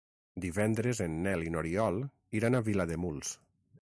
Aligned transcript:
Divendres 0.45 1.01
en 1.05 1.19
Nel 1.27 1.45
i 1.49 1.53
n'Oriol 1.57 1.99
iran 2.41 2.57
a 2.57 2.63
Vilademuls. 2.71 3.37